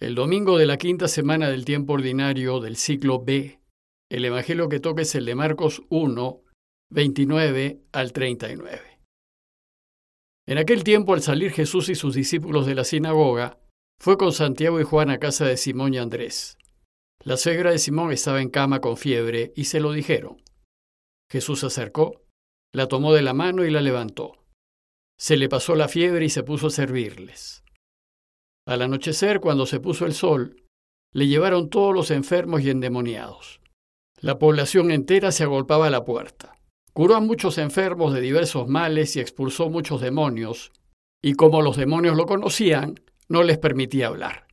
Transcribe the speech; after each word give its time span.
El 0.00 0.16
domingo 0.16 0.58
de 0.58 0.66
la 0.66 0.76
quinta 0.76 1.06
semana 1.06 1.48
del 1.48 1.64
tiempo 1.64 1.92
ordinario 1.92 2.58
del 2.58 2.76
ciclo 2.76 3.22
B, 3.24 3.60
el 4.10 4.24
Evangelio 4.24 4.68
que 4.68 4.80
toca 4.80 5.02
es 5.02 5.14
el 5.14 5.24
de 5.24 5.36
Marcos 5.36 5.82
1, 5.88 6.42
29 6.90 7.80
al 7.92 8.12
39. 8.12 9.00
En 10.46 10.58
aquel 10.58 10.82
tiempo, 10.82 11.14
al 11.14 11.22
salir 11.22 11.52
Jesús 11.52 11.88
y 11.88 11.94
sus 11.94 12.14
discípulos 12.14 12.66
de 12.66 12.74
la 12.74 12.82
sinagoga, 12.82 13.60
fue 14.00 14.18
con 14.18 14.32
Santiago 14.32 14.80
y 14.80 14.84
Juan 14.84 15.10
a 15.10 15.18
casa 15.18 15.46
de 15.46 15.56
Simón 15.56 15.94
y 15.94 15.98
Andrés. 15.98 16.58
La 17.22 17.36
suegra 17.36 17.70
de 17.70 17.78
Simón 17.78 18.12
estaba 18.12 18.42
en 18.42 18.50
cama 18.50 18.80
con 18.80 18.96
fiebre 18.96 19.52
y 19.54 19.64
se 19.64 19.78
lo 19.78 19.92
dijeron. 19.92 20.42
Jesús 21.30 21.60
se 21.60 21.66
acercó, 21.66 22.26
la 22.74 22.88
tomó 22.88 23.14
de 23.14 23.22
la 23.22 23.32
mano 23.32 23.64
y 23.64 23.70
la 23.70 23.80
levantó. 23.80 24.44
Se 25.18 25.36
le 25.36 25.48
pasó 25.48 25.76
la 25.76 25.86
fiebre 25.86 26.26
y 26.26 26.30
se 26.30 26.42
puso 26.42 26.66
a 26.66 26.70
servirles. 26.70 27.63
Al 28.66 28.82
anochecer, 28.82 29.40
cuando 29.40 29.66
se 29.66 29.80
puso 29.80 30.06
el 30.06 30.14
sol, 30.14 30.64
le 31.12 31.26
llevaron 31.26 31.70
todos 31.70 31.94
los 31.94 32.10
enfermos 32.10 32.62
y 32.62 32.70
endemoniados. 32.70 33.60
La 34.20 34.38
población 34.38 34.90
entera 34.90 35.32
se 35.32 35.44
agolpaba 35.44 35.86
a 35.86 35.90
la 35.90 36.04
puerta. 36.04 36.58
Curó 36.92 37.16
a 37.16 37.20
muchos 37.20 37.58
enfermos 37.58 38.14
de 38.14 38.20
diversos 38.20 38.68
males 38.68 39.16
y 39.16 39.20
expulsó 39.20 39.68
muchos 39.68 40.00
demonios, 40.00 40.72
y 41.22 41.34
como 41.34 41.60
los 41.60 41.76
demonios 41.76 42.16
lo 42.16 42.26
conocían, 42.26 43.00
no 43.28 43.42
les 43.42 43.58
permitía 43.58 44.06
hablar. 44.06 44.46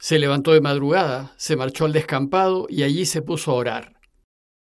Se 0.00 0.18
levantó 0.18 0.52
de 0.52 0.60
madrugada, 0.60 1.32
se 1.36 1.56
marchó 1.56 1.84
al 1.84 1.92
descampado 1.92 2.66
y 2.68 2.82
allí 2.82 3.06
se 3.06 3.22
puso 3.22 3.52
a 3.52 3.54
orar. 3.54 4.00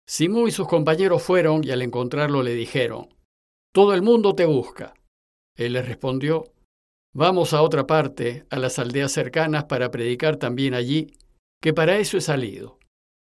Simón 0.06 0.48
y 0.48 0.52
sus 0.52 0.69
compañeros 0.69 1.22
fueron 1.22 1.64
y 1.64 1.70
al 1.70 1.83
encontrarlo 1.83 2.42
le 2.42 2.55
dijeron, 2.55 3.08
Todo 3.72 3.94
el 3.94 4.02
mundo 4.02 4.34
te 4.34 4.44
busca. 4.44 4.94
Él 5.56 5.72
les 5.72 5.86
respondió, 5.86 6.53
Vamos 7.16 7.54
a 7.54 7.62
otra 7.62 7.86
parte, 7.86 8.45
a 8.50 8.59
las 8.59 8.80
aldeas 8.80 9.12
cercanas, 9.12 9.64
para 9.64 9.92
predicar 9.92 10.36
también 10.36 10.74
allí, 10.74 11.16
que 11.62 11.72
para 11.72 11.98
eso 11.98 12.16
he 12.16 12.20
salido. 12.20 12.80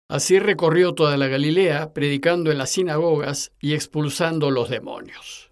Así 0.08 0.38
recorrió 0.38 0.94
toda 0.94 1.16
la 1.16 1.26
Galilea, 1.26 1.92
predicando 1.92 2.52
en 2.52 2.58
las 2.58 2.70
sinagogas 2.70 3.50
y 3.60 3.74
expulsando 3.74 4.52
los 4.52 4.70
demonios. 4.70 5.50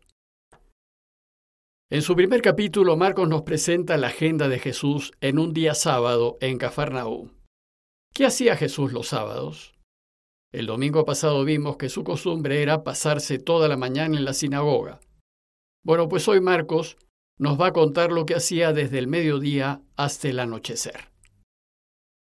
En 1.90 2.02
su 2.02 2.14
primer 2.14 2.40
capítulo, 2.40 2.96
Marcos 2.96 3.28
nos 3.28 3.42
presenta 3.42 3.96
la 3.96 4.06
agenda 4.08 4.48
de 4.48 4.60
Jesús 4.60 5.10
en 5.20 5.40
un 5.40 5.52
día 5.52 5.74
sábado 5.74 6.38
en 6.40 6.56
Cafarnaúm. 6.56 7.32
¿Qué 8.14 8.26
hacía 8.26 8.56
Jesús 8.56 8.92
los 8.92 9.08
sábados? 9.08 9.74
El 10.52 10.66
domingo 10.66 11.04
pasado 11.04 11.44
vimos 11.44 11.78
que 11.78 11.88
su 11.88 12.04
costumbre 12.04 12.62
era 12.62 12.84
pasarse 12.84 13.40
toda 13.40 13.66
la 13.66 13.76
mañana 13.76 14.16
en 14.16 14.24
la 14.24 14.34
sinagoga. 14.34 15.00
Bueno, 15.84 16.08
pues 16.08 16.28
hoy 16.28 16.40
Marcos 16.40 16.96
nos 17.40 17.58
va 17.58 17.68
a 17.68 17.72
contar 17.72 18.12
lo 18.12 18.26
que 18.26 18.34
hacía 18.34 18.74
desde 18.74 18.98
el 18.98 19.06
mediodía 19.06 19.80
hasta 19.96 20.28
el 20.28 20.40
anochecer. 20.40 21.10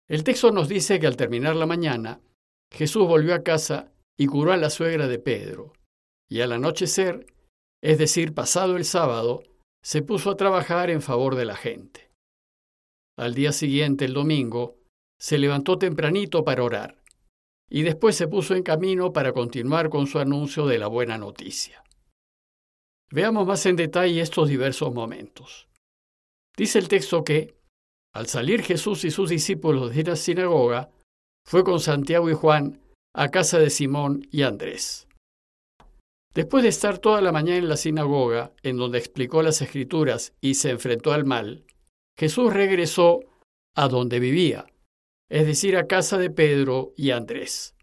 El 0.09 0.23
texto 0.23 0.51
nos 0.51 0.69
dice 0.69 1.01
que 1.01 1.07
al 1.07 1.17
terminar 1.17 1.57
la 1.57 1.65
mañana, 1.65 2.21
Jesús 2.71 3.05
volvió 3.05 3.35
a 3.35 3.43
casa 3.43 3.91
y 4.17 4.27
curó 4.27 4.53
a 4.53 4.57
la 4.57 4.69
suegra 4.69 5.09
de 5.09 5.19
Pedro, 5.19 5.73
y 6.29 6.39
al 6.39 6.53
anochecer, 6.53 7.25
es 7.83 7.97
decir, 7.97 8.33
pasado 8.33 8.77
el 8.77 8.85
sábado, 8.85 9.43
se 9.83 10.01
puso 10.01 10.31
a 10.31 10.37
trabajar 10.37 10.89
en 10.89 11.01
favor 11.01 11.35
de 11.35 11.43
la 11.43 11.57
gente. 11.57 12.09
Al 13.17 13.33
día 13.33 13.51
siguiente, 13.51 14.05
el 14.05 14.13
domingo, 14.13 14.77
se 15.19 15.37
levantó 15.37 15.77
tempranito 15.77 16.45
para 16.45 16.63
orar, 16.63 17.03
y 17.69 17.81
después 17.81 18.15
se 18.15 18.29
puso 18.29 18.55
en 18.55 18.63
camino 18.63 19.11
para 19.11 19.33
continuar 19.33 19.89
con 19.89 20.07
su 20.07 20.19
anuncio 20.19 20.67
de 20.67 20.77
la 20.77 20.87
buena 20.87 21.17
noticia. 21.17 21.83
Veamos 23.11 23.45
más 23.45 23.65
en 23.65 23.75
detalle 23.75 24.21
estos 24.21 24.47
diversos 24.47 24.93
momentos. 24.93 25.67
Dice 26.55 26.79
el 26.79 26.87
texto 26.87 27.23
que, 27.23 27.55
al 28.13 28.27
salir 28.27 28.61
Jesús 28.61 29.03
y 29.03 29.11
sus 29.11 29.29
discípulos 29.29 29.93
de 29.93 30.03
la 30.03 30.15
sinagoga, 30.15 30.89
fue 31.45 31.63
con 31.63 31.79
Santiago 31.79 32.29
y 32.29 32.33
Juan 32.33 32.79
a 33.13 33.29
casa 33.29 33.59
de 33.59 33.69
Simón 33.69 34.27
y 34.31 34.43
Andrés. 34.43 35.07
Después 36.33 36.63
de 36.63 36.69
estar 36.69 36.99
toda 36.99 37.19
la 37.19 37.33
mañana 37.33 37.57
en 37.57 37.67
la 37.67 37.75
sinagoga, 37.75 38.53
en 38.63 38.77
donde 38.77 38.97
explicó 38.97 39.41
las 39.43 39.61
escrituras 39.61 40.33
y 40.39 40.53
se 40.53 40.69
enfrentó 40.69 41.11
al 41.11 41.25
mal, 41.25 41.65
Jesús 42.17 42.53
regresó 42.53 43.19
a 43.75 43.89
donde 43.89 44.21
vivía, 44.21 44.67
es 45.29 45.45
decir, 45.45 45.75
a 45.75 45.87
casa 45.87 46.17
de 46.17 46.29
Pedro 46.29 46.93
y 46.95 47.11
Andrés. 47.11 47.75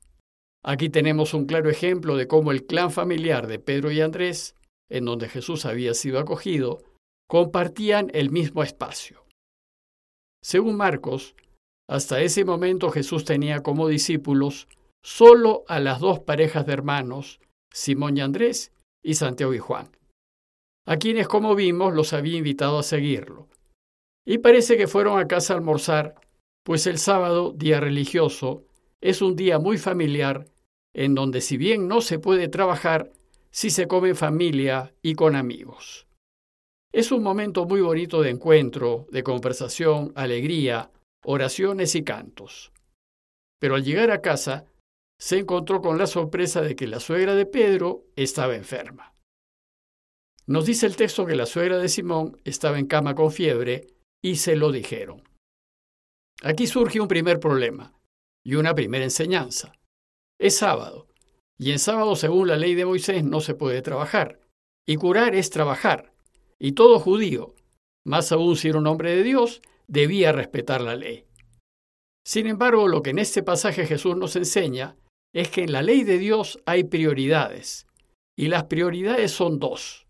Aquí 0.65 0.89
tenemos 0.89 1.34
un 1.34 1.45
claro 1.45 1.69
ejemplo 1.69 2.16
de 2.16 2.27
cómo 2.27 2.50
el 2.50 2.65
clan 2.65 2.91
familiar 2.91 3.47
de 3.47 3.59
Pedro 3.59 3.91
y 3.91 4.00
Andrés 4.00 4.55
en 4.88 5.04
donde 5.04 5.28
Jesús 5.28 5.65
había 5.65 5.94
sido 5.94 6.19
acogido, 6.19 6.82
compartían 7.28 8.10
el 8.15 8.31
mismo 8.31 8.62
espacio. 8.62 9.25
Según 10.43 10.76
Marcos, 10.76 11.34
hasta 11.88 12.21
ese 12.21 12.44
momento 12.44 12.91
Jesús 12.91 13.25
tenía 13.25 13.62
como 13.62 13.88
discípulos 13.88 14.69
solo 15.03 15.65
a 15.69 15.81
las 15.81 16.00
dos 16.00 16.21
parejas 16.21 16.66
de 16.66 16.72
hermanos, 16.72 17.41
Simón 17.72 18.16
y 18.16 18.21
Andrés, 18.21 18.72
y 19.03 19.15
Santiago 19.15 19.54
y 19.54 19.59
Juan, 19.59 19.91
a 20.87 20.97
quienes, 20.97 21.28
como 21.28 21.54
vimos, 21.54 21.94
los 21.94 22.12
había 22.12 22.38
invitado 22.38 22.78
a 22.78 22.82
seguirlo. 22.82 23.48
Y 24.27 24.38
parece 24.38 24.77
que 24.77 24.87
fueron 24.87 25.19
a 25.19 25.28
casa 25.28 25.54
a 25.54 25.56
almorzar, 25.56 26.15
pues 26.65 26.87
el 26.87 26.98
sábado, 26.98 27.53
día 27.53 27.81
religioso, 27.81 28.65
es 29.00 29.22
un 29.22 29.37
día 29.37 29.59
muy 29.59 29.78
familiar 29.78 30.47
en 30.94 31.15
donde 31.15 31.41
si 31.41 31.56
bien 31.56 31.88
no 31.88 32.00
se 32.00 32.19
puede 32.19 32.48
trabajar, 32.48 33.12
si 33.50 33.70
se 33.70 33.88
come 33.88 34.10
en 34.10 34.16
familia 34.16 34.94
y 35.03 35.14
con 35.14 35.36
amigos. 35.36 36.06
Es 36.92 37.12
un 37.12 37.22
momento 37.22 37.66
muy 37.66 37.81
bonito 37.81 38.22
de 38.22 38.31
encuentro, 38.31 39.06
de 39.10 39.22
conversación, 39.22 40.12
alegría, 40.14 40.91
oraciones 41.25 41.94
y 41.94 42.03
cantos. 42.03 42.72
Pero 43.60 43.75
al 43.75 43.84
llegar 43.84 44.10
a 44.10 44.22
casa, 44.22 44.66
se 45.20 45.38
encontró 45.38 45.81
con 45.81 45.98
la 45.98 46.06
sorpresa 46.06 46.62
de 46.62 46.76
que 46.76 46.86
la 46.86 47.00
suegra 47.00 47.34
de 47.34 47.44
Pedro 47.44 48.06
estaba 48.16 48.54
enferma. 48.54 49.14
Nos 50.47 50.65
dice 50.65 50.86
el 50.86 50.97
texto 50.97 51.26
que 51.26 51.36
la 51.36 51.44
suegra 51.44 51.76
de 51.78 51.88
Simón 51.88 52.41
estaba 52.44 52.78
en 52.78 52.86
cama 52.86 53.15
con 53.15 53.30
fiebre 53.30 53.88
y 54.22 54.36
se 54.36 54.56
lo 54.56 54.72
dijeron. 54.72 55.22
Aquí 56.42 56.66
surge 56.66 57.00
un 57.00 57.09
primer 57.09 57.41
problema 57.41 57.92
y 58.44 58.54
una 58.54 58.75
primera 58.75 59.04
enseñanza. 59.04 59.72
Es 60.38 60.56
sábado 60.56 61.08
y 61.59 61.73
en 61.73 61.81
sábado, 61.81 62.15
según 62.15 62.49
la 62.49 62.57
ley 62.57 62.77
de 62.77 62.87
Moisés, 62.87 63.25
no 63.25 63.41
se 63.41 63.55
puede 63.55 63.83
trabajar. 63.83 64.41
Y 64.87 64.97
curar 64.97 65.35
es 65.35 65.51
trabajar. 65.51 66.15
Y 66.59 66.73
todo 66.73 67.01
judío, 67.01 67.55
más 68.07 68.31
aún 68.31 68.57
si 68.57 68.69
era 68.69 68.79
un 68.79 68.87
hombre 68.87 69.17
de 69.17 69.25
Dios, 69.25 69.61
debía 69.89 70.31
respetar 70.31 70.81
la 70.81 70.95
ley. 70.95 71.25
Sin 72.25 72.47
embargo, 72.47 72.87
lo 72.87 73.03
que 73.03 73.11
en 73.11 73.19
este 73.19 73.43
pasaje 73.43 73.87
Jesús 73.87 74.17
nos 74.17 74.37
enseña 74.37 74.97
es 75.35 75.51
que 75.51 75.65
en 75.65 75.73
la 75.73 75.83
ley 75.83 76.05
de 76.05 76.19
Dios 76.19 76.61
hay 76.65 76.85
prioridades. 76.85 77.87
Y 78.37 78.49
las 78.49 78.65
prioridades 78.65 79.33
son 79.33 79.59
dos. 79.59 80.07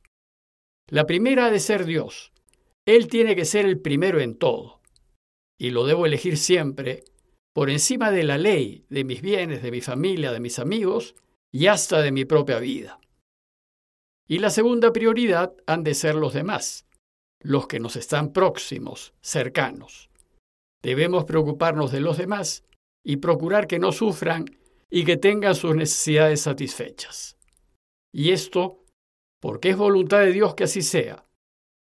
La 0.90 1.06
primera 1.06 1.46
ha 1.46 1.50
de 1.50 1.60
ser 1.60 1.86
Dios. 1.86 2.32
Él 2.86 3.08
tiene 3.08 3.34
que 3.34 3.46
ser 3.46 3.64
el 3.64 3.80
primero 3.80 4.20
en 4.20 4.36
todo. 4.36 4.80
Y 5.58 5.70
lo 5.70 5.86
debo 5.86 6.04
elegir 6.04 6.36
siempre 6.36 7.04
por 7.54 7.70
encima 7.70 8.10
de 8.10 8.24
la 8.24 8.36
ley, 8.36 8.84
de 8.90 9.04
mis 9.04 9.22
bienes, 9.22 9.62
de 9.62 9.70
mi 9.70 9.80
familia, 9.80 10.30
de 10.30 10.40
mis 10.40 10.58
amigos 10.58 11.14
y 11.52 11.66
hasta 11.66 12.02
de 12.02 12.12
mi 12.12 12.24
propia 12.24 12.58
vida. 12.58 13.00
Y 14.28 14.38
la 14.38 14.50
segunda 14.50 14.92
prioridad 14.92 15.54
han 15.66 15.84
de 15.84 15.94
ser 15.94 16.14
los 16.14 16.34
demás, 16.34 16.86
los 17.40 17.66
que 17.66 17.80
nos 17.80 17.96
están 17.96 18.32
próximos, 18.32 19.14
cercanos. 19.20 20.10
Debemos 20.82 21.24
preocuparnos 21.24 21.92
de 21.92 22.00
los 22.00 22.18
demás 22.18 22.64
y 23.04 23.16
procurar 23.16 23.66
que 23.66 23.78
no 23.78 23.92
sufran 23.92 24.44
y 24.90 25.04
que 25.04 25.16
tengan 25.16 25.54
sus 25.54 25.74
necesidades 25.74 26.42
satisfechas. 26.42 27.36
Y 28.12 28.32
esto 28.32 28.84
porque 29.40 29.70
es 29.70 29.76
voluntad 29.76 30.20
de 30.20 30.32
Dios 30.32 30.54
que 30.54 30.64
así 30.64 30.82
sea, 30.82 31.24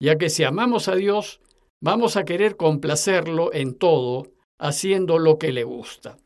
ya 0.02 0.18
que 0.18 0.30
si 0.30 0.44
amamos 0.44 0.88
a 0.88 0.96
Dios, 0.96 1.42
vamos 1.82 2.16
a 2.16 2.26
querer 2.26 2.56
complacerlo 2.58 3.54
en 3.54 3.76
todo, 3.76 4.32
haciendo 4.60 5.20
lo 5.20 5.38
que 5.40 5.52
le 5.52 5.64
gusta. 5.64 6.18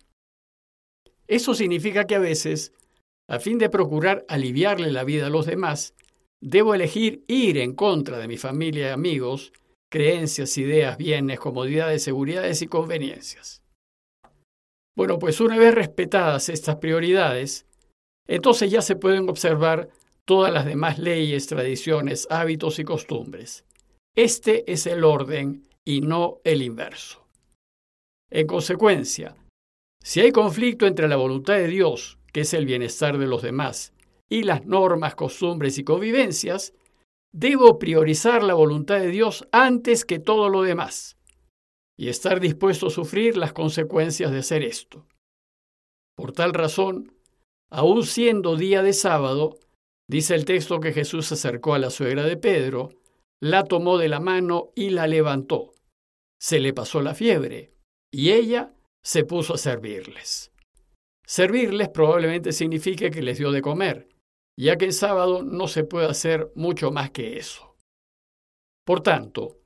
Eso 1.28 1.54
significa 1.54 2.06
que 2.06 2.16
a 2.16 2.20
veces 2.20 2.74
a 3.30 3.40
fin 3.40 3.58
de 3.58 3.70
procurar 3.70 4.26
aliviarle 4.28 4.92
la 4.92 5.04
vida 5.04 5.28
a 5.28 5.30
los 5.30 5.46
demás, 5.46 5.96
debo 6.42 6.76
elegir 6.76 7.24
ir 7.28 7.58
en 7.58 7.74
contra 7.74 8.18
de 8.18 8.28
mi 8.28 8.38
familia 8.38 8.88
y 8.88 8.92
amigos, 8.92 9.54
creencias, 9.90 10.58
ideas, 10.58 10.98
bienes, 10.98 11.40
comodidades, 11.40 12.04
seguridades 12.04 12.62
y 12.62 12.68
conveniencias. 12.68 13.62
Bueno, 14.96 15.18
pues 15.20 15.40
una 15.40 15.58
vez 15.58 15.74
respetadas 15.74 16.50
estas 16.50 16.76
prioridades, 16.76 17.66
entonces 18.28 18.70
ya 18.70 18.82
se 18.82 18.96
pueden 18.96 19.30
observar 19.30 19.90
todas 20.26 20.54
las 20.54 20.66
demás 20.66 21.00
leyes, 21.00 21.48
tradiciones, 21.48 22.28
hábitos 22.30 22.80
y 22.80 22.84
costumbres. 22.84 23.66
Este 24.16 24.72
es 24.72 24.86
el 24.86 25.04
orden 25.04 25.68
y 25.84 26.02
no 26.02 26.40
el 26.44 26.62
inverso. 26.62 27.26
En 28.30 28.48
consecuencia, 28.48 29.36
si 30.02 30.22
hay 30.22 30.32
conflicto 30.32 30.86
entre 30.86 31.08
la 31.08 31.16
voluntad 31.16 31.56
de 31.56 31.68
Dios 31.68 32.20
que 32.34 32.42
es 32.42 32.54
el 32.54 32.66
bienestar 32.66 33.18
de 33.18 33.28
los 33.28 33.42
demás, 33.42 33.94
y 34.30 34.44
las 34.44 34.66
normas, 34.66 35.16
costumbres 35.16 35.78
y 35.78 35.84
convivencias, 35.84 36.74
debo 37.32 37.80
priorizar 37.80 38.44
la 38.44 38.54
voluntad 38.54 39.00
de 39.00 39.08
Dios 39.08 39.48
antes 39.52 40.06
que 40.06 40.20
todo 40.20 40.50
lo 40.50 40.64
demás. 40.64 41.18
y 41.96 42.10
estar 42.10 42.40
dispuesto 42.40 42.88
a 42.88 42.90
sufrir 42.90 43.38
las 43.38 43.54
consecuencias 43.54 44.32
de 44.32 44.40
hacer 44.40 44.64
esto. 44.64 45.06
Por 46.16 46.32
tal 46.32 46.54
razón, 46.56 47.14
aun 47.70 48.04
siendo 48.04 48.56
día 48.56 48.82
de 48.82 48.94
sábado, 48.94 49.60
dice 50.10 50.34
el 50.34 50.46
texto 50.46 50.80
que 50.80 50.92
Jesús 50.92 51.28
se 51.28 51.36
acercó 51.36 51.76
a 51.76 51.80
la 51.80 51.92
suegra 51.92 52.24
de 52.24 52.36
Pedro, 52.36 52.90
la 53.40 53.64
tomó 53.64 54.00
de 54.00 54.10
la 54.10 54.20
mano 54.20 54.72
y 54.76 54.90
la 54.90 55.06
levantó. 55.06 55.74
Se 56.42 56.60
le 56.60 56.74
pasó 56.74 57.02
la 57.02 57.14
fiebre, 57.14 57.74
y 58.12 58.32
ella 58.32 58.74
se 59.04 59.24
puso 59.24 59.54
a 59.54 59.58
servirles. 59.58 60.53
Servirles 61.26 61.90
probablemente 61.90 62.52
signifique 62.52 63.12
que 63.12 63.22
les 63.22 63.38
dio 63.38 63.52
de 63.52 63.62
comer, 63.62 64.10
ya 64.60 64.78
que 64.78 64.86
en 64.86 64.94
sábado 64.94 65.44
no 65.44 65.68
se 65.68 65.84
puede 65.84 66.08
hacer 66.08 66.52
mucho 66.56 66.92
más 66.92 67.12
que 67.12 67.38
eso. 67.38 67.76
Por 68.86 69.02
tanto, 69.02 69.60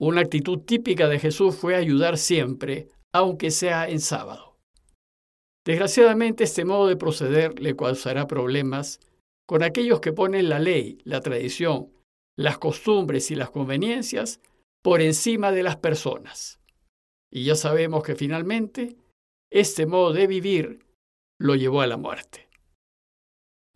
una 0.00 0.22
actitud 0.22 0.60
típica 0.60 1.08
de 1.08 1.20
Jesús 1.20 1.54
fue 1.54 1.76
ayudar 1.76 2.18
siempre, 2.18 2.88
aunque 3.12 3.50
sea 3.50 3.88
en 3.88 4.00
sábado. 4.00 4.58
Desgraciadamente 5.64 6.44
este 6.44 6.64
modo 6.64 6.88
de 6.88 6.96
proceder 6.96 7.58
le 7.60 7.76
causará 7.76 8.26
problemas 8.26 9.00
con 9.46 9.62
aquellos 9.62 10.00
que 10.00 10.12
ponen 10.12 10.48
la 10.48 10.58
ley, 10.58 10.98
la 11.04 11.20
tradición, 11.20 11.90
las 12.36 12.58
costumbres 12.58 13.30
y 13.30 13.36
las 13.36 13.50
conveniencias 13.50 14.40
por 14.82 15.00
encima 15.00 15.52
de 15.52 15.62
las 15.62 15.76
personas. 15.76 16.60
Y 17.32 17.44
ya 17.44 17.54
sabemos 17.54 18.02
que 18.02 18.14
finalmente 18.14 18.96
este 19.50 19.86
modo 19.86 20.12
de 20.12 20.26
vivir 20.26 20.83
lo 21.44 21.56
llevó 21.56 21.82
a 21.82 21.86
la 21.86 21.98
muerte. 21.98 22.48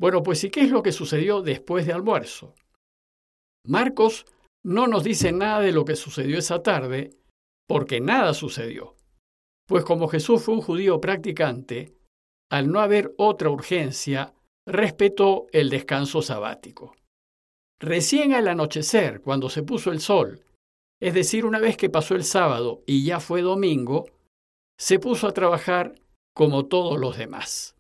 Bueno, 0.01 0.23
pues 0.23 0.43
¿y 0.43 0.51
qué 0.51 0.63
es 0.63 0.71
lo 0.71 0.83
que 0.83 0.91
sucedió 0.91 1.43
después 1.43 1.87
de 1.87 1.93
almuerzo? 1.93 2.55
Marcos 3.67 4.25
no 4.65 4.87
nos 4.87 5.05
dice 5.05 5.33
nada 5.33 5.61
de 5.61 5.73
lo 5.73 5.85
que 5.85 5.95
sucedió 5.95 6.39
esa 6.39 6.63
tarde, 6.63 7.11
porque 7.69 8.01
nada 8.01 8.33
sucedió. 8.33 8.97
Pues 9.67 9.85
como 9.85 10.09
Jesús 10.09 10.43
fue 10.43 10.55
un 10.55 10.63
judío 10.63 10.99
practicante, 10.99 11.93
al 12.51 12.73
no 12.73 12.81
haber 12.81 13.13
otra 13.19 13.51
urgencia, 13.51 14.33
respetó 14.67 15.47
el 15.53 15.69
descanso 15.69 16.23
sabático. 16.23 16.97
Recién 17.79 18.33
al 18.33 18.49
anochecer, 18.49 19.21
cuando 19.21 19.51
se 19.51 19.63
puso 19.63 19.93
el 19.93 20.01
sol, 20.01 20.43
es 21.03 21.13
decir, 21.13 21.45
una 21.45 21.59
vez 21.59 21.77
que 21.77 21.91
pasó 21.91 22.15
el 22.15 22.25
sábado 22.25 22.83
y 22.87 23.05
ya 23.05 23.21
fue 23.21 23.43
domingo, 23.43 24.07
se 24.79 24.99
puso 24.99 25.29
a 25.29 25.35
trabajar 25.35 25.95
como 26.39 26.67
todos 26.67 27.01
los 27.01 27.19
demás. 27.19 27.75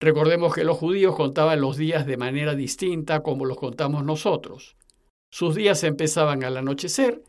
Recordemos 0.00 0.54
que 0.54 0.64
los 0.64 0.78
judíos 0.78 1.14
contaban 1.14 1.60
los 1.60 1.76
días 1.76 2.06
de 2.06 2.16
manera 2.16 2.54
distinta 2.54 3.22
como 3.22 3.44
los 3.44 3.58
contamos 3.58 4.04
nosotros. 4.04 4.74
Sus 5.30 5.54
días 5.54 5.84
empezaban 5.84 6.44
al 6.44 6.56
anochecer 6.56 7.22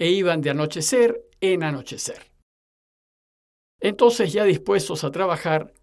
e 0.00 0.08
iban 0.08 0.40
de 0.40 0.48
anochecer 0.48 1.20
en 1.42 1.62
anochecer. 1.62 2.30
Entonces, 3.78 4.32
ya 4.32 4.44
dispuestos 4.44 5.04
a 5.04 5.10
trabajar, 5.10 5.74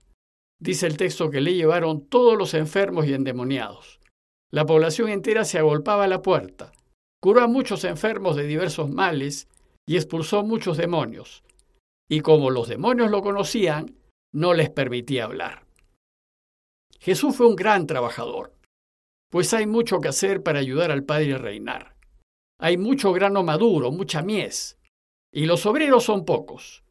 dice 0.60 0.88
el 0.88 0.98
texto 0.98 1.30
que 1.30 1.42
le 1.42 1.54
llevaron 1.54 2.08
todos 2.08 2.36
los 2.36 2.56
enfermos 2.56 3.06
y 3.06 3.14
endemoniados. 3.14 4.00
La 4.52 4.66
población 4.66 5.10
entera 5.10 5.46
se 5.46 5.60
agolpaba 5.60 6.06
a 6.06 6.08
la 6.08 6.24
puerta, 6.24 6.72
curó 7.22 7.44
a 7.44 7.48
muchos 7.48 7.84
enfermos 7.84 8.36
de 8.38 8.48
diversos 8.48 8.90
males 8.90 9.48
y 9.86 9.98
expulsó 9.98 10.44
muchos 10.44 10.78
demonios. 10.78 11.44
Y 12.14 12.22
como 12.22 12.52
los 12.52 12.68
demonios 12.68 13.10
lo 13.10 13.22
conocían, 13.22 13.96
no 14.32 14.54
les 14.54 14.70
permitía 14.70 15.26
hablar. 15.26 15.66
Jesús 17.00 17.36
fue 17.36 17.48
un 17.48 17.56
gran 17.56 17.88
trabajador 17.88 18.54
pues 19.34 19.52
hay 19.56 19.66
mucho 19.66 20.00
que 20.00 20.10
hacer 20.10 20.44
para 20.44 20.60
ayudar 20.60 20.92
al 20.92 21.06
Padre 21.06 21.34
a 21.34 21.38
reinar. 21.40 21.96
Hay 22.60 22.78
mucho 22.78 23.12
grano 23.14 23.42
maduro, 23.42 23.92
mucha 23.92 24.22
mies, 24.22 24.78
y 25.34 25.48
los 25.48 25.66
obreros 25.66 26.04
son 26.04 26.24
pocos. 26.24 26.84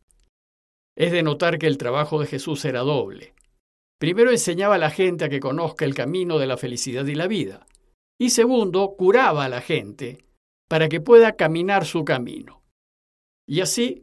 Es 0.97 1.13
de 1.13 1.23
notar 1.23 1.57
que 1.57 1.69
el 1.69 1.79
trabajo 1.79 2.19
de 2.19 2.27
Jesús 2.27 2.65
era 2.65 2.81
doble. 2.81 3.37
Primero 4.01 4.33
enseñaba 4.33 4.75
a 4.75 4.79
la 4.79 4.91
gente 4.91 5.25
a 5.25 5.29
que 5.29 5.39
conozca 5.39 5.85
el 5.85 5.95
camino 5.95 6.41
de 6.41 6.49
la 6.49 6.57
felicidad 6.57 7.07
y 7.07 7.15
la 7.15 7.29
vida, 7.29 7.65
y 8.21 8.31
segundo, 8.31 8.97
curaba 8.99 9.45
a 9.45 9.49
la 9.49 9.61
gente 9.61 10.27
para 10.69 10.89
que 10.89 11.01
pueda 11.01 11.37
caminar 11.37 11.87
su 11.87 12.05
camino. 12.05 12.65
Y 13.47 13.61
así, 13.61 14.03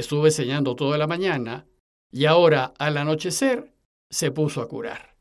estuvo 0.00 0.26
enseñando 0.26 0.76
toda 0.76 0.98
la 0.98 1.06
mañana, 1.06 1.66
y 2.10 2.26
ahora, 2.26 2.74
al 2.78 2.98
anochecer, 2.98 3.72
se 4.10 4.30
puso 4.30 4.60
a 4.60 4.68
curar. 4.68 5.16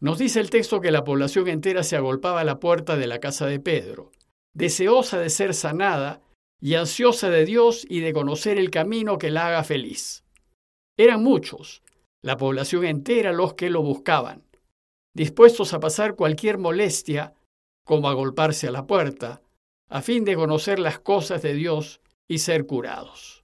Nos 0.00 0.18
dice 0.18 0.40
el 0.40 0.50
texto 0.50 0.80
que 0.80 0.90
la 0.90 1.04
población 1.04 1.46
entera 1.46 1.84
se 1.84 1.96
agolpaba 1.96 2.40
a 2.40 2.44
la 2.44 2.58
puerta 2.58 2.96
de 2.96 3.06
la 3.06 3.20
casa 3.20 3.46
de 3.46 3.60
Pedro, 3.60 4.10
deseosa 4.52 5.20
de 5.20 5.30
ser 5.30 5.54
sanada 5.54 6.20
y 6.60 6.74
ansiosa 6.74 7.30
de 7.30 7.44
Dios 7.44 7.86
y 7.88 8.00
de 8.00 8.12
conocer 8.12 8.58
el 8.58 8.70
camino 8.70 9.16
que 9.16 9.30
la 9.30 9.46
haga 9.46 9.62
feliz. 9.62 10.24
Eran 10.96 11.22
muchos, 11.22 11.82
la 12.20 12.36
población 12.36 12.84
entera 12.84 13.32
los 13.32 13.54
que 13.54 13.70
lo 13.70 13.82
buscaban, 13.82 14.42
dispuestos 15.14 15.72
a 15.72 15.78
pasar 15.80 16.16
cualquier 16.16 16.58
molestia, 16.58 17.34
como 17.84 18.08
agolparse 18.08 18.66
a 18.66 18.72
la 18.72 18.86
puerta, 18.86 19.40
a 19.88 20.02
fin 20.02 20.24
de 20.24 20.34
conocer 20.34 20.78
las 20.80 20.98
cosas 20.98 21.42
de 21.42 21.54
Dios 21.54 22.00
y 22.26 22.38
ser 22.38 22.66
curados. 22.66 23.41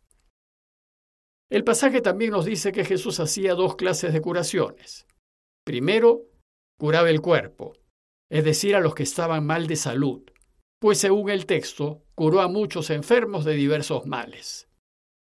El 1.50 1.64
pasaje 1.64 2.00
también 2.00 2.32
nos 2.32 2.44
dice 2.44 2.72
que 2.72 2.84
Jesús 2.84 3.20
hacía 3.20 3.54
dos 3.54 3.76
clases 3.76 4.12
de 4.12 4.20
curaciones. 4.20 5.06
Primero, 5.64 6.22
curaba 6.78 7.08
el 7.10 7.20
cuerpo, 7.20 7.74
es 8.30 8.44
decir, 8.44 8.76
a 8.76 8.80
los 8.80 8.94
que 8.94 9.02
estaban 9.02 9.46
mal 9.46 9.66
de 9.66 9.76
salud, 9.76 10.22
pues 10.80 10.98
según 10.98 11.30
el 11.30 11.46
texto, 11.46 12.02
curó 12.14 12.40
a 12.40 12.48
muchos 12.48 12.90
enfermos 12.90 13.44
de 13.44 13.54
diversos 13.54 14.06
males. 14.06 14.68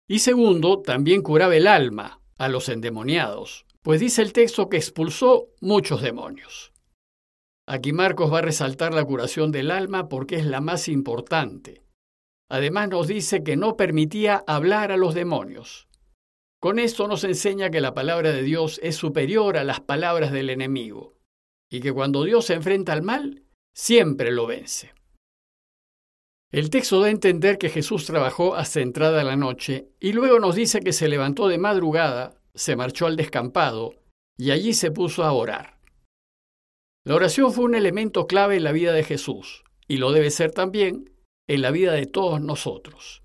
Y 0.08 0.18
segundo, 0.18 0.82
también 0.82 1.22
curaba 1.22 1.56
el 1.56 1.66
alma, 1.66 2.20
a 2.38 2.48
los 2.48 2.68
endemoniados, 2.68 3.66
pues 3.82 4.00
dice 4.00 4.22
el 4.22 4.32
texto 4.32 4.68
que 4.68 4.76
expulsó 4.76 5.48
muchos 5.60 6.02
demonios. 6.02 6.72
Aquí 7.66 7.92
Marcos 7.92 8.32
va 8.32 8.38
a 8.38 8.42
resaltar 8.42 8.92
la 8.92 9.04
curación 9.04 9.52
del 9.52 9.70
alma 9.70 10.08
porque 10.08 10.36
es 10.36 10.46
la 10.46 10.60
más 10.60 10.88
importante. 10.88 11.82
Además 12.50 12.88
nos 12.90 13.06
dice 13.06 13.42
que 13.42 13.56
no 13.56 13.76
permitía 13.76 14.44
hablar 14.46 14.92
a 14.92 14.96
los 14.96 15.14
demonios. 15.14 15.88
Con 16.62 16.78
esto 16.78 17.08
nos 17.08 17.24
enseña 17.24 17.70
que 17.70 17.80
la 17.80 17.92
palabra 17.92 18.30
de 18.30 18.44
Dios 18.44 18.78
es 18.84 18.94
superior 18.94 19.56
a 19.56 19.64
las 19.64 19.80
palabras 19.80 20.30
del 20.30 20.48
enemigo 20.48 21.18
y 21.68 21.80
que 21.80 21.92
cuando 21.92 22.22
Dios 22.22 22.46
se 22.46 22.54
enfrenta 22.54 22.92
al 22.92 23.02
mal, 23.02 23.42
siempre 23.74 24.30
lo 24.30 24.46
vence. 24.46 24.94
El 26.52 26.70
texto 26.70 27.00
da 27.00 27.08
a 27.08 27.10
entender 27.10 27.58
que 27.58 27.68
Jesús 27.68 28.06
trabajó 28.06 28.54
hasta 28.54 28.80
entrada 28.80 29.24
la 29.24 29.34
noche 29.34 29.88
y 29.98 30.12
luego 30.12 30.38
nos 30.38 30.54
dice 30.54 30.78
que 30.78 30.92
se 30.92 31.08
levantó 31.08 31.48
de 31.48 31.58
madrugada, 31.58 32.40
se 32.54 32.76
marchó 32.76 33.06
al 33.06 33.16
descampado 33.16 33.94
y 34.38 34.52
allí 34.52 34.72
se 34.72 34.92
puso 34.92 35.24
a 35.24 35.32
orar. 35.32 35.80
La 37.04 37.16
oración 37.16 37.52
fue 37.52 37.64
un 37.64 37.74
elemento 37.74 38.28
clave 38.28 38.54
en 38.58 38.62
la 38.62 38.70
vida 38.70 38.92
de 38.92 39.02
Jesús 39.02 39.64
y 39.88 39.96
lo 39.96 40.12
debe 40.12 40.30
ser 40.30 40.52
también 40.52 41.12
en 41.48 41.60
la 41.60 41.72
vida 41.72 41.92
de 41.92 42.06
todos 42.06 42.40
nosotros. 42.40 43.21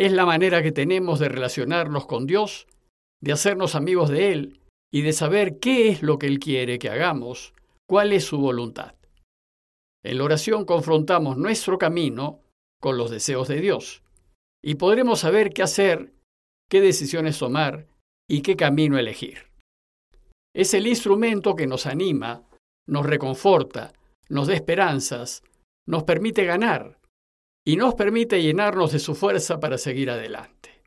Es 0.00 0.12
la 0.12 0.24
manera 0.24 0.62
que 0.62 0.72
tenemos 0.72 1.18
de 1.18 1.28
relacionarnos 1.28 2.06
con 2.06 2.26
Dios, 2.26 2.66
de 3.20 3.32
hacernos 3.32 3.74
amigos 3.74 4.08
de 4.08 4.32
Él 4.32 4.60
y 4.90 5.02
de 5.02 5.12
saber 5.12 5.58
qué 5.58 5.90
es 5.90 6.02
lo 6.02 6.18
que 6.18 6.26
Él 6.26 6.38
quiere 6.38 6.78
que 6.78 6.88
hagamos 6.88 7.52
cuál 7.86 8.14
es 8.14 8.24
su 8.24 8.38
voluntad. 8.38 8.94
En 10.02 10.16
la 10.16 10.24
oración 10.24 10.64
confrontamos 10.64 11.36
nuestro 11.36 11.76
camino 11.76 12.40
con 12.80 12.96
los 12.96 13.10
deseos 13.10 13.46
de 13.48 13.60
Dios 13.60 14.02
y 14.64 14.76
podremos 14.76 15.20
saber 15.20 15.52
qué 15.52 15.62
hacer, 15.62 16.14
qué 16.70 16.80
decisiones 16.80 17.38
tomar 17.38 17.86
y 18.26 18.40
qué 18.40 18.56
camino 18.56 18.96
elegir. 18.96 19.50
Es 20.54 20.72
el 20.72 20.86
instrumento 20.86 21.54
que 21.54 21.66
nos 21.66 21.84
anima, 21.84 22.48
nos 22.88 23.04
reconforta, 23.04 23.92
nos 24.30 24.48
da 24.48 24.54
esperanzas, 24.54 25.42
nos 25.86 26.04
permite 26.04 26.46
ganar 26.46 26.99
y 27.70 27.76
nos 27.76 27.94
permite 27.94 28.42
llenarnos 28.42 28.90
de 28.90 28.98
su 28.98 29.14
fuerza 29.14 29.60
para 29.60 29.78
seguir 29.78 30.10
adelante. 30.10 30.82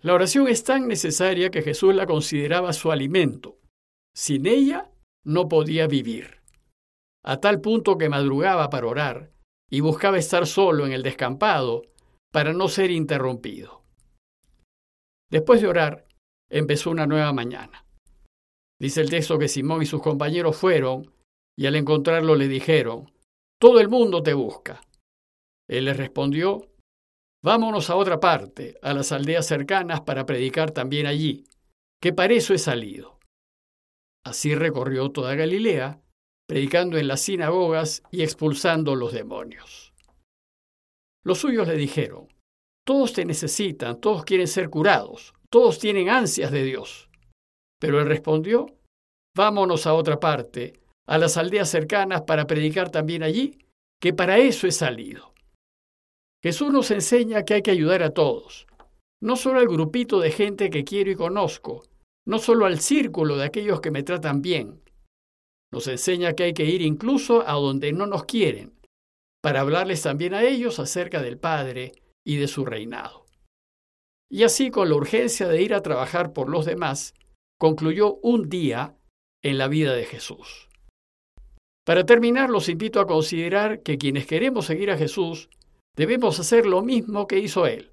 La 0.00 0.14
oración 0.14 0.46
es 0.46 0.62
tan 0.62 0.86
necesaria 0.86 1.50
que 1.50 1.62
Jesús 1.62 1.92
la 1.92 2.06
consideraba 2.06 2.72
su 2.72 2.92
alimento. 2.92 3.58
Sin 4.14 4.46
ella 4.46 4.92
no 5.24 5.48
podía 5.48 5.88
vivir, 5.88 6.40
a 7.24 7.40
tal 7.40 7.60
punto 7.60 7.98
que 7.98 8.08
madrugaba 8.08 8.70
para 8.70 8.86
orar 8.86 9.32
y 9.68 9.80
buscaba 9.80 10.18
estar 10.18 10.46
solo 10.46 10.86
en 10.86 10.92
el 10.92 11.02
descampado 11.02 11.82
para 12.30 12.52
no 12.52 12.68
ser 12.68 12.92
interrumpido. 12.92 13.82
Después 15.32 15.60
de 15.62 15.66
orar, 15.66 16.06
empezó 16.48 16.92
una 16.92 17.08
nueva 17.08 17.32
mañana. 17.32 17.84
Dice 18.78 19.00
el 19.00 19.10
texto 19.10 19.36
que 19.36 19.48
Simón 19.48 19.82
y 19.82 19.86
sus 19.86 20.00
compañeros 20.00 20.56
fueron 20.56 21.12
y 21.58 21.66
al 21.66 21.74
encontrarlo 21.74 22.36
le 22.36 22.46
dijeron, 22.46 23.10
Todo 23.60 23.80
el 23.80 23.88
mundo 23.88 24.22
te 24.22 24.32
busca. 24.32 24.80
Él 25.70 25.84
les 25.84 25.96
respondió, 25.96 26.66
Vámonos 27.44 27.90
a 27.90 27.96
otra 27.96 28.18
parte, 28.18 28.76
a 28.82 28.92
las 28.92 29.12
aldeas 29.12 29.46
cercanas, 29.46 30.00
para 30.00 30.26
predicar 30.26 30.72
también 30.72 31.06
allí, 31.06 31.44
que 32.02 32.12
para 32.12 32.34
eso 32.34 32.52
he 32.52 32.58
salido. 32.58 33.20
Así 34.26 34.54
recorrió 34.54 35.10
toda 35.10 35.36
Galilea, 35.36 36.00
predicando 36.48 36.98
en 36.98 37.06
las 37.06 37.20
sinagogas 37.20 38.02
y 38.10 38.22
expulsando 38.22 38.96
los 38.96 39.12
demonios. 39.12 39.94
Los 41.24 41.38
suyos 41.38 41.68
le 41.68 41.76
dijeron, 41.76 42.26
todos 42.84 43.12
te 43.12 43.24
necesitan, 43.24 44.00
todos 44.00 44.24
quieren 44.24 44.48
ser 44.48 44.70
curados, 44.70 45.34
todos 45.50 45.78
tienen 45.78 46.10
ansias 46.10 46.50
de 46.50 46.64
Dios. 46.64 47.08
Pero 47.78 48.00
él 48.00 48.06
respondió, 48.06 48.66
vámonos 49.36 49.86
a 49.86 49.94
otra 49.94 50.18
parte, 50.18 50.80
a 51.06 51.16
las 51.16 51.36
aldeas 51.36 51.70
cercanas 51.70 52.22
para 52.22 52.46
predicar 52.46 52.90
también 52.90 53.22
allí, 53.22 53.56
que 54.00 54.12
para 54.12 54.38
eso 54.38 54.66
he 54.66 54.72
salido. 54.72 55.30
Jesús 56.42 56.72
nos 56.72 56.90
enseña 56.90 57.44
que 57.44 57.54
hay 57.54 57.62
que 57.62 57.70
ayudar 57.70 58.02
a 58.02 58.10
todos, 58.10 58.66
no 59.22 59.36
solo 59.36 59.60
al 59.60 59.68
grupito 59.68 60.20
de 60.20 60.30
gente 60.30 60.70
que 60.70 60.84
quiero 60.84 61.10
y 61.10 61.16
conozco, 61.16 61.82
no 62.26 62.38
solo 62.38 62.64
al 62.64 62.80
círculo 62.80 63.36
de 63.36 63.44
aquellos 63.44 63.80
que 63.80 63.90
me 63.90 64.02
tratan 64.02 64.40
bien. 64.40 64.80
Nos 65.72 65.86
enseña 65.86 66.32
que 66.32 66.44
hay 66.44 66.54
que 66.54 66.64
ir 66.64 66.80
incluso 66.82 67.46
a 67.46 67.52
donde 67.52 67.92
no 67.92 68.06
nos 68.06 68.24
quieren, 68.24 68.72
para 69.42 69.60
hablarles 69.60 70.02
también 70.02 70.34
a 70.34 70.42
ellos 70.42 70.78
acerca 70.78 71.22
del 71.22 71.38
Padre 71.38 71.92
y 72.24 72.36
de 72.36 72.48
su 72.48 72.64
reinado. 72.64 73.26
Y 74.30 74.44
así, 74.44 74.70
con 74.70 74.88
la 74.88 74.94
urgencia 74.94 75.48
de 75.48 75.60
ir 75.60 75.74
a 75.74 75.82
trabajar 75.82 76.32
por 76.32 76.48
los 76.48 76.64
demás, 76.64 77.14
concluyó 77.58 78.14
un 78.22 78.48
día 78.48 78.96
en 79.42 79.58
la 79.58 79.68
vida 79.68 79.94
de 79.94 80.04
Jesús. 80.04 80.68
Para 81.84 82.06
terminar, 82.06 82.48
los 82.48 82.68
invito 82.68 83.00
a 83.00 83.06
considerar 83.06 83.82
que 83.82 83.98
quienes 83.98 84.26
queremos 84.26 84.66
seguir 84.66 84.90
a 84.90 84.96
Jesús 84.96 85.50
debemos 85.96 86.38
hacer 86.40 86.66
lo 86.66 86.82
mismo 86.82 87.26
que 87.26 87.38
hizo 87.38 87.66
Él. 87.66 87.92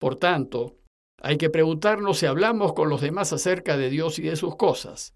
Por 0.00 0.16
tanto, 0.16 0.76
hay 1.20 1.36
que 1.36 1.50
preguntarnos 1.50 2.18
si 2.18 2.26
hablamos 2.26 2.72
con 2.74 2.88
los 2.88 3.00
demás 3.00 3.32
acerca 3.32 3.76
de 3.76 3.90
Dios 3.90 4.18
y 4.18 4.22
de 4.22 4.36
sus 4.36 4.56
cosas, 4.56 5.14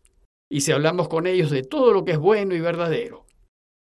y 0.51 0.63
si 0.63 0.73
hablamos 0.73 1.09
con 1.09 1.27
ellos 1.27 1.51
de 1.51 1.63
todo 1.63 1.93
lo 1.93 2.05
que 2.05 2.13
es 2.13 2.19
bueno 2.19 2.55
y 2.55 2.61
verdadero. 2.61 3.27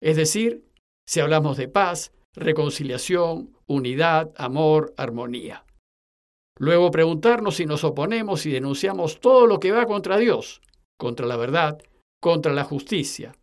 Es 0.02 0.16
decir, 0.16 0.64
si 1.08 1.20
hablamos 1.20 1.56
de 1.56 1.68
paz, 1.68 2.12
reconciliación, 2.34 3.56
unidad, 3.66 4.32
amor, 4.36 4.92
armonía. 4.96 5.64
Luego 6.58 6.90
preguntarnos 6.90 7.56
si 7.56 7.66
nos 7.66 7.84
oponemos 7.84 8.46
y 8.46 8.52
denunciamos 8.52 9.20
todo 9.20 9.46
lo 9.46 9.58
que 9.58 9.72
va 9.72 9.86
contra 9.86 10.18
Dios, 10.18 10.60
contra 10.98 11.26
la 11.26 11.36
verdad, 11.36 11.82
contra 12.20 12.52
la 12.52 12.64
justicia, 12.64 13.34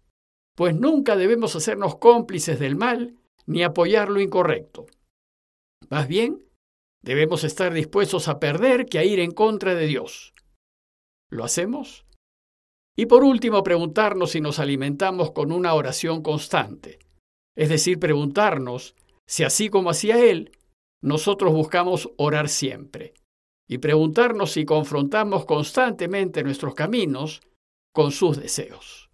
pues 0.56 0.76
nunca 0.76 1.16
debemos 1.16 1.56
hacernos 1.56 1.98
cómplices 1.98 2.60
del 2.60 2.76
mal 2.76 3.16
ni 3.46 3.64
apoyar 3.64 4.10
lo 4.10 4.22
incorrecto. 4.22 4.86
Más 5.90 6.08
bien, 6.08 6.46
debemos 7.02 7.44
estar 7.44 7.74
dispuestos 7.74 8.28
a 8.28 8.40
perder 8.40 8.86
que 8.86 9.00
a 9.00 9.04
ir 9.04 9.20
en 9.20 9.32
contra 9.32 9.76
de 9.76 9.88
Dios. 9.88 10.34
¿Lo 11.30 11.44
hacemos? 11.44 12.06
Y 12.96 13.06
por 13.06 13.24
último, 13.24 13.64
preguntarnos 13.64 14.32
si 14.32 14.42
nos 14.42 14.60
alimentamos 14.60 15.32
con 15.32 15.52
una 15.52 15.74
oración 15.74 16.22
constante, 16.22 17.00
es 17.56 17.70
decir, 17.70 18.00
preguntarnos 18.00 18.96
si 19.28 19.44
así 19.44 19.70
como 19.70 19.90
hacía 19.90 20.24
Él, 20.24 20.52
nosotros 21.02 21.54
buscamos 21.54 22.10
orar 22.18 22.50
siempre, 22.50 23.14
y 23.68 23.78
preguntarnos 23.78 24.52
si 24.52 24.66
confrontamos 24.66 25.46
constantemente 25.46 26.44
nuestros 26.44 26.76
caminos 26.76 27.42
con 27.94 28.12
sus 28.12 28.38
deseos. 28.38 29.10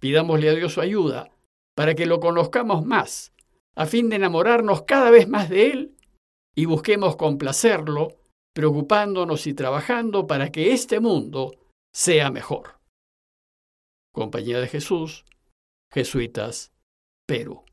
Pidámosle 0.00 0.48
a 0.50 0.54
Dios 0.54 0.74
su 0.74 0.80
ayuda 0.80 1.30
para 1.78 1.94
que 1.94 2.06
lo 2.06 2.18
conozcamos 2.18 2.84
más, 2.84 3.32
a 3.76 3.86
fin 3.86 4.08
de 4.08 4.16
enamorarnos 4.16 4.82
cada 4.82 5.12
vez 5.12 5.28
más 5.28 5.48
de 5.48 5.70
Él 5.70 5.96
y 6.56 6.64
busquemos 6.64 7.14
complacerlo, 7.14 8.16
preocupándonos 8.52 9.46
y 9.46 9.54
trabajando 9.54 10.26
para 10.26 10.50
que 10.50 10.72
este 10.72 10.98
mundo 10.98 11.52
sea 11.94 12.32
mejor. 12.32 12.80
Compañía 14.12 14.58
de 14.58 14.66
Jesús, 14.66 15.24
Jesuitas, 15.92 16.72
Perú. 17.28 17.64